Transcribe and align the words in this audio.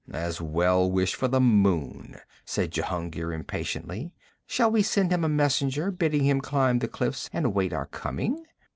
'As 0.11 0.41
well 0.41 0.89
wish 0.89 1.13
for 1.13 1.27
the 1.27 1.39
moon,' 1.39 2.17
said 2.43 2.71
Jehungir 2.71 3.31
impatiently. 3.31 4.11
'Shall 4.47 4.71
we 4.71 4.81
send 4.81 5.11
him 5.13 5.23
a 5.23 5.29
messenger, 5.29 5.91
bidding 5.91 6.23
him 6.25 6.41
climb 6.41 6.79
the 6.79 6.87
cliffs 6.87 7.29
and 7.31 7.45
await 7.45 7.71
our 7.71 7.85
coming?' 7.85 8.43